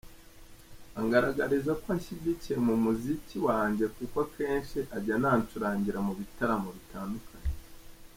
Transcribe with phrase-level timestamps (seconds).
[0.99, 7.51] Angaragariza ko anshyigikiye mu muziki wanjye kuko akenshi ajya anancurangira mu bitaramo bitandukanye”.